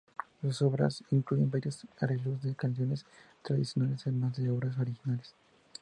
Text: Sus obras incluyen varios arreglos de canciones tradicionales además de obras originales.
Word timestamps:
Sus 0.41 0.63
obras 0.63 1.03
incluyen 1.11 1.51
varios 1.51 1.85
arreglos 1.99 2.41
de 2.41 2.55
canciones 2.55 3.05
tradicionales 3.43 4.01
además 4.07 4.35
de 4.35 4.49
obras 4.49 4.79
originales. 4.79 5.35